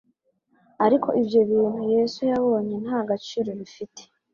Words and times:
Ariko 0.85 1.07
ibyo 1.21 1.41
bintu 1.51 1.81
Yesu 1.93 2.19
yabonye 2.31 2.75
nta 2.83 2.99
gaciro 3.09 3.49
bifite. 3.59 4.01